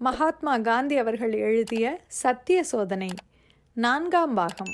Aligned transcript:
மகாத்மா 0.00 0.58
காந்தி 0.58 0.98
அவர்கள் 0.98 1.32
எழுதிய 1.32 1.98
சத்திய 2.06 2.62
சோதனை 2.62 3.08
நான்காம் 3.72 4.34
பாகம் 4.34 4.72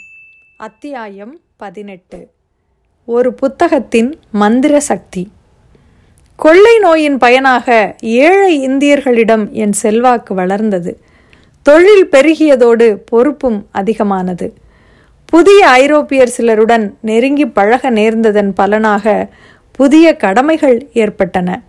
அத்தியாயம் 0.57 1.41
பதினெட்டு. 1.57 2.29
ஒரு 3.04 3.34
புத்தகத்தின் 3.34 4.18
மந்திர 4.33 4.81
சக்தி. 4.81 5.31
கொள்ளை 6.37 6.79
நோயின் 6.79 7.18
பயனாக 7.18 7.97
ஏழை 8.00 8.68
இந்தியர்களிடம் 8.68 9.50
என் 9.50 9.73
செல்வாக்கு 9.73 10.34
வளர்ந்தது. 10.34 11.00
தொழில் 11.62 12.09
பெருகியதோடு 12.09 12.95
பொறுப்பும் 12.95 13.68
அதிகமானது. 13.70 14.54
புதிய 15.25 15.68
ஐரோப்பியர் 15.68 16.29
சிலருடன் 16.29 16.96
நெருங்கி 17.00 17.46
பழக 17.46 17.91
நேர்ந்ததன் 17.91 18.50
பலனாக 18.54 19.29
புதிய 19.72 20.16
கடமைகள் 20.16 20.88
ஏற்பட்டன. 20.93 21.62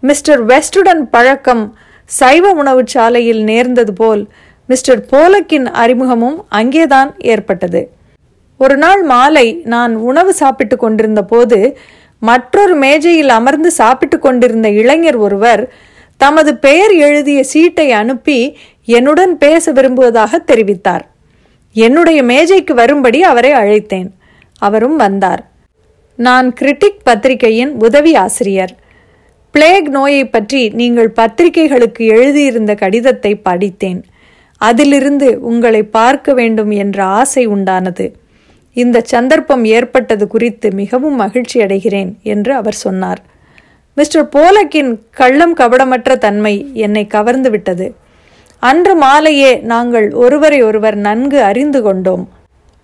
மிஸ்டர் 0.00 0.46
வெஸ்டுடன் 0.46 1.02
பழக்கம் 1.10 1.78
சைவ 2.06 2.50
உணவுச் 2.50 2.86
சாலையில் 2.86 3.44
நேர்ந்தது 3.44 3.92
போல் 3.92 4.28
மிஸ்டர் 4.66 5.06
போலக்கின் 5.10 5.64
அறிமுகமும் 5.64 6.46
அங்கேதான் 6.48 7.14
ஏற்பட்டது. 7.18 7.90
ஒரு 8.58 8.76
நாள் 8.76 9.02
மாலை 9.02 9.62
நான் 9.64 9.94
உணவு 9.94 10.34
சாப்பிட்டு 10.34 10.76
கொண்டிருந்த 10.76 11.22
போது 11.22 11.78
மற்றொரு 12.18 12.74
மேஜையில் 12.74 13.28
அமர்ந்து 13.28 13.70
சாப்பிட்டு 13.70 14.18
கொண்டிருந்த 14.18 14.70
இளைஞர் 14.70 15.16
ஒருவர் 15.16 15.72
தமது 16.16 16.56
பெயர் 16.56 16.90
எழுதிய 16.90 17.42
சீட்டை 17.42 17.92
அனுப்பி 17.92 18.58
என்னுடன் 18.84 19.38
பேச 19.38 19.72
விரும்புவதாக 19.72 20.42
தெரிவித்தார். 20.46 21.00
என்னுடைய 21.72 22.22
மேஜைக்கு 22.22 22.74
வரும்படி 22.74 23.22
அவரை 23.22 23.52
அழைத்தேன். 23.52 24.08
அவரும் 24.58 24.96
வந்தார். 24.96 25.50
நான் 26.16 26.54
கிரிட்டிக் 26.60 27.02
பத்திரிகையின் 27.02 27.72
உதவி 27.78 28.14
ஆசிரியர். 28.14 28.76
பிளேக் 29.56 29.86
நோயை 29.88 30.24
பற்றி 30.24 30.68
நீங்கள் 30.68 31.08
பத்திரிகைகளுக்கு 31.10 32.06
எழுதியிருந்த 32.06 32.74
கடிதத்தை 32.74 33.34
படித்தேன். 33.36 34.04
அதிலிருந்து 34.60 35.40
உங்களை 35.40 35.82
பார்க்க 35.82 36.34
வேண்டும் 36.34 36.70
என்ற 36.70 37.04
ஆசை 37.04 37.48
உண்டானது. 37.48 38.12
இந்த 38.72 39.00
சந்தர்ப்பம் 39.00 39.64
ஏற்பட்டது 39.64 40.26
குறித்து 40.26 40.70
மிகவும் 40.72 41.14
மகிழ்ச்சி 41.14 41.60
அடைகிறேன் 41.60 42.10
என்று 42.22 42.54
அவர் 42.54 42.74
சொன்னார். 42.74 43.20
மிஸ்டர் 43.94 44.28
போலக்கின் 44.28 44.98
கள்ளம் 45.10 45.54
கபடமற்ற 45.54 46.16
தன்மை 46.16 46.70
என்னை 46.72 47.06
கவர்ந்து 47.06 47.50
விட்டது. 47.50 47.94
அன்று 48.58 48.96
மாலையே 48.96 49.54
நாங்கள் 49.72 50.12
ஒருவரை 50.24 50.62
ஒருவர் 50.62 50.96
நன்கு 50.96 51.42
அறிந்து 51.42 51.82
கொண்டோம். 51.82 52.28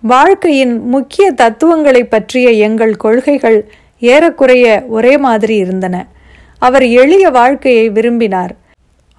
வாழ்க்கையின் 0.01 0.75
முக்கிய 0.87 1.31
தத்துவங்களை 1.31 2.03
பற்றிய 2.03 2.49
எங்கள் 2.49 2.95
கொள்கைகள் 2.95 3.69
ஏறக்குறைய 3.99 4.83
ஒரே 4.87 5.17
மாதிரி 5.17 5.55
இருந்தன. 5.55 6.07
அவர் 6.63 6.85
எளிய 7.01 7.29
வாழ்க்கையை 7.29 7.89
விரும்பினார். 7.89 8.53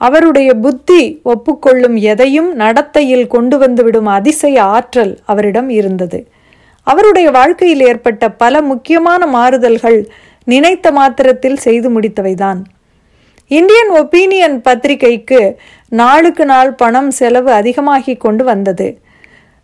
அவருடைய 0.00 0.50
புத்தி 0.54 1.02
ஒப்புக்கொள்ளும் 1.24 1.96
எதையும் 2.12 2.50
நடத்தையில் 2.56 3.26
கொண்டு 3.26 3.58
வந்துவிடும் 3.58 4.06
அதிசய 4.06 4.56
ஆற்றல் 4.62 5.12
அவரிடம் 5.24 5.68
இருந்தது. 5.68 6.18
அவருடைய 6.86 7.30
வாழ்க்கையில் 7.30 7.82
ஏற்பட்ட 7.82 8.30
பல 8.42 8.62
முக்கியமான 8.62 9.26
மாறுதல்கள் 9.26 9.98
நினைத்த 10.44 10.92
மாத்திரத்தில் 10.92 11.56
செய்து 11.56 11.88
முடித்தவைதான். 11.90 12.60
இந்தியன் 13.50 13.90
ஒப்பீனியன் 13.90 14.56
பத்திரிகைக்கு 14.62 15.40
நாளுக்கு 15.88 16.44
நாள் 16.44 16.72
பணம் 16.72 17.10
செலவு 17.10 17.50
அதிகமாகி 17.50 18.14
கொண்டு 18.16 18.44
வந்தது. 18.44 18.88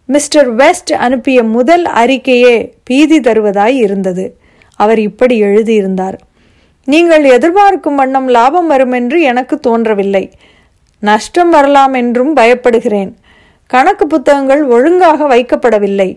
மிஸ்டர் 0.08 0.50
வெஸ்ட் 0.54 0.92
அனுப்பிய 1.06 1.42
முதல் 1.56 1.84
அறிக்கையே 2.02 2.54
பீதி 2.84 3.20
தருவதாய் 3.20 3.76
இருந்தது. 3.86 4.26
அவர் 4.80 4.98
இப்படி 4.98 5.38
எழுதியிருந்தார். 5.38 6.18
நீங்கள் 6.92 7.24
எதிர்பார்க்கும் 7.36 7.98
வண்ணம் 8.00 8.28
லாபம் 8.36 8.69
வரும் 8.72 8.94
என்று 8.98 9.19
எனக்கு 9.30 9.55
தோன்றவில்லை. 9.66 10.24
நஷ்டம் 11.02 11.50
வரலாம் 11.56 11.94
என்றும் 12.00 12.32
பயப்படுகிறேன். 12.38 13.10
கணக்கு 13.70 14.05
புத்தகங்கள் 14.12 14.62
ஒழுங்காக 14.77 15.27
வைக்கப்படவில்லை. 15.32 16.10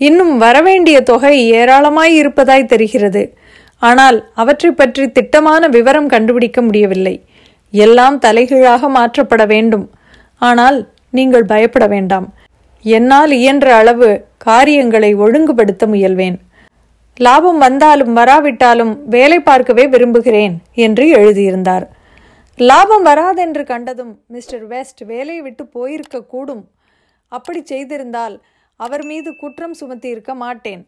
இன்னும் 0.00 0.34
வரவேண்டிய 0.44 0.98
தொகை 1.10 1.34
ஏராளமாய் 1.58 2.14
இருப்பதாய் 2.20 2.70
தெரிகிறது. 2.72 3.22
ஆனால் 3.82 4.18
அவற்றை 4.42 4.70
பற்றி 4.72 5.04
திட்டமான 5.16 5.68
விவரம் 5.76 6.08
கண்டுபிடிக்க 6.14 6.58
முடியவில்லை. 6.66 7.14
எல்லாம் 7.72 8.16
தலைகீழாக 8.24 8.88
மாற்றப்பட 8.96 9.42
வேண்டும். 9.52 9.86
ஆனால் 10.48 10.78
நீங்கள் 11.18 11.50
பயப்பட 11.52 11.86
வேண்டாம். 11.94 12.26
என்னால் 12.84 13.32
இயன்ற 13.40 13.68
அளவு 13.80 14.08
காரியங்களை 14.46 15.10
ஒழுங்குபடுத்த 15.24 15.84
முயல்வேன். 15.92 16.36
லாபம் 17.16 17.58
வந்தாலும் 17.58 18.12
வராவிட்டாலும் 18.12 18.98
வேலை 19.06 19.40
பார்க்கவே 19.40 19.86
விரும்புகிறேன் 19.86 20.54
என்று 20.74 21.08
எழுதியிருந்தார். 21.08 21.84
லாபம் 22.56 23.04
வராதென்று 23.06 23.64
கண்டதும் 23.64 24.18
மிஸ்டர் 24.26 24.66
வெஸ்ட் 24.66 25.04
வேலையை 25.04 25.42
விட்டு 25.42 25.66
போயிருக்க 25.66 26.20
கூடும். 26.22 26.64
அப்படி 27.28 27.62
செய்திருந்தால் 27.72 28.40
அவர் 28.76 29.04
மீது 29.04 29.36
குற்றம் 29.36 29.74
சுமத்தி 29.74 30.08
இருக்க 30.08 30.34
மாட்டேன். 30.34 30.86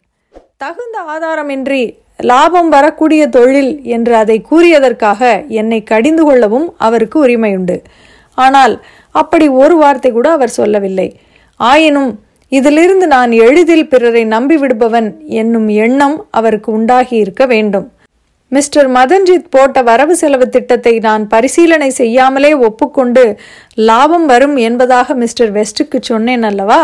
தகுந்த 0.57 0.99
ஆதாரமின்றி 1.15 1.99
லாபம் 2.17 2.69
வரக்கூடிய 2.69 3.29
தொழில் 3.29 3.83
என்று 3.85 4.15
அதை 4.15 4.43
கூறியதற்காக 4.51 5.45
என்னை 5.49 5.83
கடிந்து 5.83 6.25
கொள்ளவும் 6.25 6.75
அவருக்கு 6.79 7.27
உரிமையுண்டு. 7.27 7.77
ஆனால் 8.35 8.85
அப்படி 9.11 9.49
ஒரு 9.49 9.77
வார்த்தை 9.77 10.13
கூட 10.13 10.31
அவர் 10.31 10.49
சொல்லவில்லை. 10.49 11.21
ஆயினும் 11.57 12.13
இதிலிருந்து 12.49 13.07
நான் 13.07 13.33
எளிதில் 13.33 13.89
பிறரை 13.89 14.25
நம்பிவிடுபவன் 14.25 15.09
என்னும் 15.27 15.69
எண்ணம் 15.69 16.27
அவருக்கு 16.31 16.73
உண்டாகி 16.73 17.17
இருக்க 17.17 17.47
வேண்டும். 17.47 17.87
மிஸ்டர் 18.49 18.89
மதன்ஜித் 18.91 19.51
போட்ட 19.51 19.83
வரவு 19.83 20.17
செலவு 20.17 20.49
திட்டத்தை 20.49 20.99
நான் 20.99 21.29
பரிசீலனை 21.29 21.91
செய்யாமலே 21.91 22.53
ஒப்புக்கொண்டு 22.53 23.25
லாபம் 23.75 24.27
வரும் 24.27 24.57
என்பதாக 24.57 25.15
மிஸ்டர் 25.15 25.53
வெஸ்டுக்கு 25.53 26.01
சொன்னேன் 26.01 26.43
அல்லவா? 26.43 26.83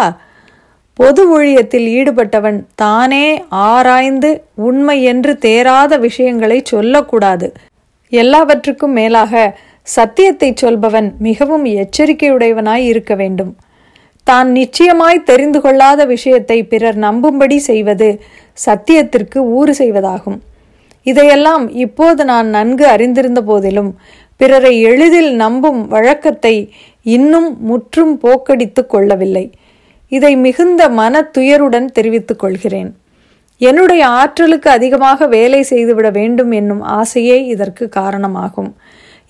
பொது 0.95 1.23
ஊழியத்தில் 1.35 1.87
ஈடுபட்டவன் 1.99 2.59
தானே 2.75 3.27
ஆராய்ந்து 3.49 4.45
உண்மை 4.55 5.03
என்று 5.03 5.39
தேராத 5.39 5.99
விஷயங்களை 5.99 6.63
சொல்லக்கூடாது. 6.65 7.53
எல்லாவற்றுக்கும் 8.09 8.93
மேலாக 8.93 9.59
சத்தியத்தை 9.83 10.53
சொல்பவன் 10.57 11.13
மிகவும் 11.19 11.65
எச்சரிக்கையுடையவனாய் 11.65 12.85
இருக்க 12.85 13.15
வேண்டும். 13.15 13.57
தான் 14.33 14.49
நிச்சயமாய் 14.59 15.27
தெரிந்து 15.31 15.59
கொள்ளாத 15.65 16.01
விஷயத்தை 16.15 16.59
பிறர் 16.73 16.99
நம்பும்படி 17.07 17.59
செய்வது 17.69 18.09
சத்தியத்திற்கு 18.67 19.39
ஊறு 19.59 19.73
செய்வதாகும். 19.81 20.39
இதையெல்லாம் 21.07 21.65
இப்போது 21.85 22.23
நான் 22.33 22.49
நன்கு 22.57 22.85
அறிந்திருந்த 22.95 23.41
போதிலும் 23.49 23.93
பிறரை 24.41 24.73
எளிதில் 24.91 25.33
நம்பும் 25.43 25.81
வழக்கத்தை 25.95 26.55
இன்னும் 27.17 27.49
முற்றும் 27.69 28.15
போக்கடித்து 28.23 28.83
கொள்ளவில்லை. 28.87 29.45
இதை 30.13 30.33
மிகுந்த 30.47 30.83
மன 31.01 31.23
துயருடன் 31.37 31.87
தெரிவித்துக் 31.97 32.41
கொள்கிறேன். 32.43 32.91
என்னுடைய 33.61 34.03
ஆற்றலுக்கு 34.21 34.69
அதிகமாக 34.77 35.27
வேலை 35.35 35.61
செய்துவிட 35.71 36.09
வேண்டும் 36.19 36.53
என்னும் 36.61 36.83
ஆசையே 36.99 37.39
இதற்கு 37.55 37.85
காரணமாகும். 37.99 38.71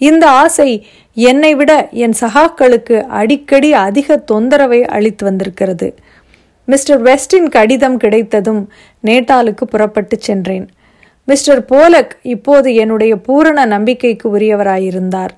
இந்த 0.08 0.24
ஆசை 0.42 0.70
என்னை 1.14 1.54
விட 1.54 1.72
என் 2.04 2.14
சகாக்களுக்கு 2.20 2.96
அடிக்கடி 3.20 3.72
அதிக 3.86 4.24
தொந்தரவை 4.32 4.80
அளித்து 4.96 5.24
வந்திருக்கிறது. 5.24 5.88
மிஸ்டர் 6.68 7.02
வெஸ்டின் 7.02 7.48
கடிதம் 7.48 7.96
கிடைத்ததும் 7.96 8.62
நேட்டாலுக்கு 9.06 9.64
புறப்பட்டு 9.64 10.16
சென்றேன். 10.20 10.66
மிஸ்டர் 11.28 11.64
போலக் 11.64 12.14
இப்போது 12.22 12.74
என்னுடைய 12.74 13.16
பூரண 13.16 13.64
நம்பிக்கைக்கு 13.64 14.26
உரியவராயிருந்தார். 14.38 15.32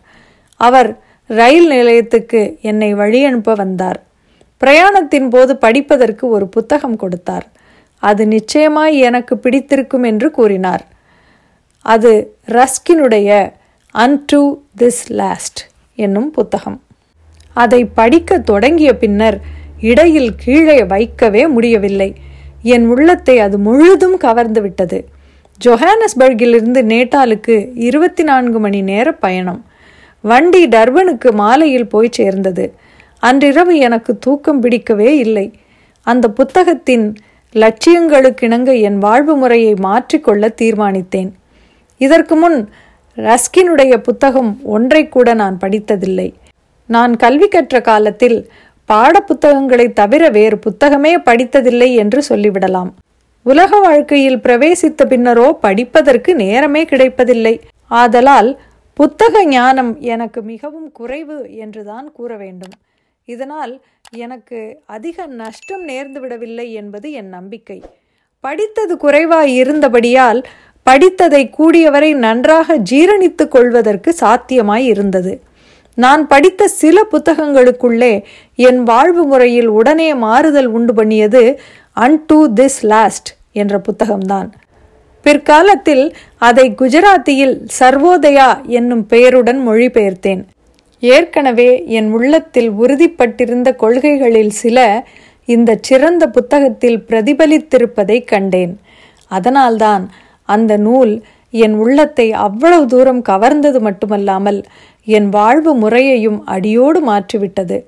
அவர் 0.60 0.90
ரயில் 1.30 1.68
நிலையத்துக்கு 1.68 2.40
என்னை 2.60 2.94
வழியனுப்ப 2.94 3.52
வந்தார். 3.56 3.98
பிரயாணத்தின் 4.60 5.28
போது 5.30 5.52
படிப்பதற்கு 5.56 6.24
ஒரு 6.28 6.46
புத்தகம் 6.48 6.96
கொடுத்தார். 6.96 7.46
அது 8.02 8.26
நிச்சயமாய் 8.26 8.96
எனக்கு 8.98 9.34
பிடித்திருக்கும் 9.38 10.02
என்று 10.02 10.30
கூறினார். 10.30 10.84
அது 11.84 12.12
ரஸ்கினுடைய 12.46 13.30
அன்டு 13.96 14.62
திஸ் 14.78 15.02
லாஸ்ட் 15.08 15.58
என்னும் 15.94 16.30
புத்தகம். 16.30 16.82
அதை 17.54 17.84
படிக்க 17.84 18.38
தொடங்கிய 18.38 18.96
பின்னர் 18.96 19.40
இடையில் 19.80 20.34
கீழே 20.34 20.84
வைக்கவே 20.84 21.46
முடியவில்லை. 21.46 22.14
என் 22.62 22.86
உள்ளத்தை 22.86 23.38
அது 23.38 23.58
முழுதும் 23.58 24.16
கவர்ந்து 24.16 24.62
விட்டது. 24.62 25.08
ஜொஹானஸ்பர்கிலிருந்து 25.64 26.82
நேட்டாலுக்கு 26.92 27.70
இருபத்தி 27.74 28.22
நான்கு 28.22 28.58
மணி 28.58 28.82
நேர 28.82 29.12
பயணம். 29.12 29.64
வண்டி 30.20 30.68
டர்பனுக்கு 30.68 31.32
மாலையில் 31.32 31.88
போய் 31.88 32.08
சேர்ந்தது. 32.10 32.74
அன்றிரவு 33.18 33.76
எனக்கு 33.78 34.18
தூக்கம் 34.18 34.60
பிடிக்கவே 34.60 35.16
இல்லை. 35.16 35.58
அந்த 36.02 36.30
புத்தகத்தின் 36.30 37.14
லட்சியங்களுக்கிணங்க 37.52 38.80
என் 38.80 38.98
வாழ்வு 38.98 39.36
முறையை 39.36 39.74
மாற்றிக்கொள்ள 39.74 40.54
தீர்மானித்தேன். 40.62 41.30
இதற்கு 41.96 42.36
முன் 42.36 42.70
ரஸ்கினுடைய 43.16 43.96
புத்தகம் 43.96 44.60
ஒன்றை 44.64 45.08
கூட 45.08 45.34
நான் 45.34 45.58
படித்ததில்லை. 45.60 46.32
நான் 46.86 47.16
கல்வி 47.16 47.48
கற்ற 47.48 47.80
காலத்தில் 47.80 48.50
பாட 48.84 49.20
புத்தகங்களை 49.20 49.92
தவிர 49.92 50.28
வேறு 50.28 50.58
புத்தகமே 50.66 51.12
படித்ததில்லை 51.24 51.94
என்று 51.94 52.22
சொல்லிவிடலாம். 52.28 52.90
உலக 53.42 53.80
வாழ்க்கையில் 53.80 54.38
பிரவேசித்த 54.38 55.02
பின்னரோ 55.08 55.52
படிப்பதற்கு 55.52 56.34
நேரமே 56.34 56.84
கிடைப்பதில்லை. 56.84 57.60
ஆதலால் 57.86 58.58
புத்தக 58.94 59.44
ஞானம் 59.44 60.00
எனக்கு 60.00 60.42
மிகவும் 60.42 60.92
குறைவு 60.92 61.56
என்றுதான் 61.56 62.12
கூற 62.12 62.36
வேண்டும். 62.36 62.74
இதனால் 63.24 63.80
எனக்கு 64.10 64.78
அதிக 64.86 65.26
நஷ்டம் 65.26 65.88
நேர்ந்து 65.88 66.20
விடவில்லை 66.20 66.72
என்பது 66.72 67.12
என் 67.12 67.28
நம்பிக்கை. 67.28 67.82
படித்தது 68.40 68.96
குறைவாய் 68.96 69.52
இருந்தபடியால் 69.54 70.42
படித்ததை 70.90 71.42
கூடியவரை 71.58 72.14
நன்றாக 72.14 72.76
ஜீரணித்துக் 72.90 73.52
கொள்வதற்கு 73.54 74.12
சாத்தியமாய் 74.12 74.86
இருந்தது. 74.86 75.40
நான் 75.94 76.26
படித்த 76.26 76.68
சில 76.68 77.06
புத்தகங்களுக்குள்ளே 77.10 78.22
என் 78.54 78.82
வாழ்வு 78.82 79.22
முறையில் 79.24 79.66
உடனே 79.66 80.14
மாறுதல் 80.14 80.66
உண்டு 80.66 80.94
பண்ணியது 80.94 81.60
அன் 81.92 82.24
டு 82.26 82.38
திஸ் 82.54 82.80
லாஸ்ட் 82.80 83.28
என்ற 83.52 83.80
புத்தகம்தான். 83.88 84.48
பிற்காலத்தில் 85.22 86.14
அதை 86.38 86.74
குஜராத்தியில் 86.80 87.54
சர்வோதயா 87.80 88.48
என்னும் 88.66 89.06
பெயருடன் 89.06 89.68
மொழிபெயர்த்தேன். 89.68 90.42
ஏற்கனவே 90.98 91.70
என் 91.86 92.12
உள்ளத்தில் 92.12 92.70
உறுதிப்பட்டிருந்த 92.70 93.76
கொள்கைகளில் 93.76 94.50
சில 94.50 95.06
இந்த 95.44 95.78
சிறந்த 95.80 96.26
புத்தகத்தில் 96.26 97.04
பிரதிபலித்திருப்பதை 97.08 98.24
கண்டேன். 98.24 98.78
அதனால்தான் 99.26 100.04
அந்த 100.44 100.76
நூல் 100.76 101.24
என் 101.50 101.74
உள்ளத்தை 101.74 102.32
அவ்வளவு 102.32 102.86
தூரம் 102.86 103.22
கவர்ந்தது 103.28 103.80
மட்டுமல்லாமல் 103.80 104.64
என் 105.04 105.28
வாழ்வு 105.28 105.74
முறையையும் 105.74 106.46
அடியோடு 106.46 107.00
மாற்றிவிட்டது. 107.00 107.86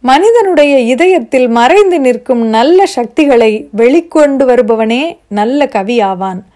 மனிதனுடைய 0.00 0.78
இதயத்தில் 0.78 1.48
மறைந்து 1.48 2.00
நிற்கும் 2.00 2.42
நல்ல 2.46 2.86
சக்திகளை 2.86 3.68
வெளிக்கொண்டு 3.76 4.44
வருபவனே 4.44 5.16
நல்ல 5.28 5.66
கவி 5.66 6.00
ஆவான். 6.00 6.46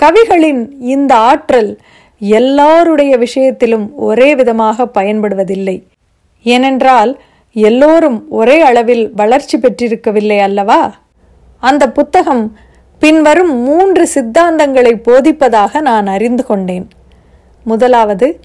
கவிகளின் 0.00 0.70
இந்த 0.80 1.14
ஆற்றல் 1.14 1.78
எல்லாருடைய 2.18 3.16
விஷயத்திலும் 3.16 3.96
ஒரே 3.96 4.34
விதமாக 4.34 4.86
பயன்படுவதில்லை. 4.94 5.82
ஏனென்றால் 6.42 7.20
எல்லோரும் 7.52 8.30
ஒரே 8.30 8.60
அளவில் 8.60 9.12
வளர்ச்சி 9.14 9.58
பெற்றிருக்கவில்லை 9.58 10.38
அல்லவா? 10.38 10.94
அந்த 11.58 11.90
புத்தகம் 11.90 12.56
பின்வரும் 13.02 13.52
மூன்று 13.66 14.06
சித்தாந்தங்களை 14.06 14.92
போதிப்பதாக 15.08 15.80
நான் 15.80 16.06
அறிந்து 16.06 16.46
கொண்டேன். 16.46 16.86
முதலாவது 17.64 18.40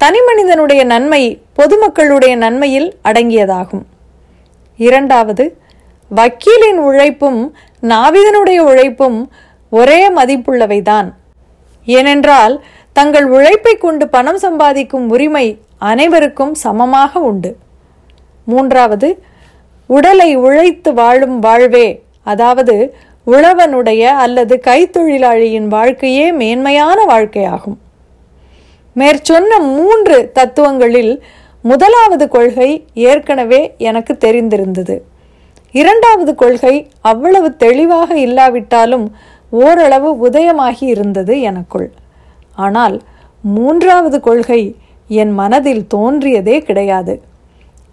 தனிமனிதனுடைய 0.00 0.84
நன்மை 0.84 1.22
பொதுமக்களுடைய 1.58 2.34
நன்மையில் 2.36 2.88
அடங்கியதாகும். 3.04 3.84
இரண்டாவது 4.76 5.44
வக்கீலின் 6.10 6.80
உழைப்பும் 6.88 7.40
நாவிதனுடைய 7.82 8.58
உழைப்பும் 8.70 9.18
ஒரே 9.70 10.00
மதிப்புள்ளவைதான். 10.10 11.08
ஏனென்றால் 11.84 12.54
தங்கள் 12.92 13.26
உழைப்பை 13.26 13.76
கொண்டு 13.76 14.08
பணம் 14.08 14.38
சம்பாதிக்கும் 14.38 15.06
உரிமை 15.08 15.46
அனைவருக்கும் 15.78 16.54
சமமாக 16.54 17.20
உண்டு. 17.20 17.56
மூன்றாவது 18.44 19.08
உடலை 19.86 20.30
உழைத்து 20.36 20.90
வாழும் 20.94 21.38
வாழ்வே 21.38 21.86
அதாவது 22.32 22.74
உழவனுடைய 23.26 24.02
அல்லது 24.02 24.60
கைத்தொழிலாளியின் 24.64 25.66
வாழ்க்கையே 25.66 26.32
மேன்மையான 26.32 27.04
வாழ்க்கையாகும். 27.04 27.76
மேற்சொன்ன 28.96 29.60
மூன்று 29.60 30.30
தத்துவங்களில் 30.34 31.22
முதலாவது 31.62 32.28
கொள்கை 32.28 32.86
ஏற்கனவே 32.94 33.74
எனக்கு 33.78 34.16
தெரிந்திருந்தது. 34.20 35.00
இரண்டாவது 35.72 36.34
கொள்கை 36.34 36.88
அவ்வளவு 37.00 37.56
தெளிவாக 37.56 38.18
இல்லாவிட்டாலும் 38.18 39.16
ஓரளவு 39.50 40.28
உதயமாகி 40.28 40.84
இருந்தது 40.84 41.40
எனக்குள். 41.40 41.90
ஆனால் 42.54 43.02
மூன்றாவது 43.42 44.20
கொள்கை 44.20 44.76
என் 45.08 45.32
மனதில் 45.32 45.86
தோன்றியதே 45.94 46.58
கிடையாது. 46.58 47.22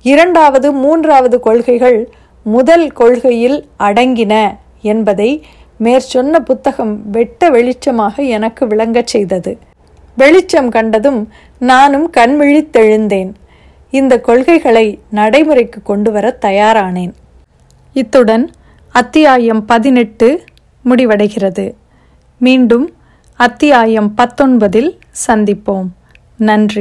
இரண்டாவது 0.01 0.71
மூன்றாவது 0.71 1.39
கொள்கைகள் 1.39 2.09
முதல் 2.43 2.91
கொள்கையில் 2.91 3.67
அடங்கின. 3.79 4.55
என்பதை 4.81 5.45
மேற்சொன்ன 5.83 6.39
புத்தகம் 6.39 7.09
வெட்ட 7.09 7.49
வெளிச்சமாக 7.49 8.27
எனக்கு 8.27 8.67
விளங்கச் 8.67 9.07
செய்தது. 9.07 9.57
வெளிச்சம் 10.17 10.69
கண்டதும் 10.69 11.29
நானும் 11.59 12.11
கண்விழித்தெழுந்தேன் 12.17 13.33
இந்த 13.91 14.21
கொள்கைகளை 14.21 14.99
நடைமுறைக்கு 15.09 15.81
கொண்டு 15.81 16.11
வர 16.11 16.37
தயாரானேன். 16.41 17.13
இத்துடன் 17.93 18.51
அத்தியாயம் 18.91 19.65
பதினெட்டு 19.65 20.43
முடிவடைகிறது. 20.89 21.73
மீண்டும் 22.37 22.93
அத்தியாயம் 23.33 24.13
பத்தொன்பதில் 24.17 24.97
சந்திப்போம். 25.27 25.87
நன்றி. 26.37 26.77